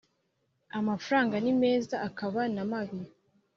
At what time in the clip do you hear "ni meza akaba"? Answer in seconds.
1.43-2.41